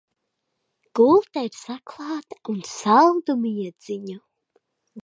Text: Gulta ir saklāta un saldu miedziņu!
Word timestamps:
Gulta 0.99 1.43
ir 1.49 1.53
saklāta 1.59 2.41
un 2.55 2.59
saldu 2.73 3.39
miedziņu! 3.45 4.19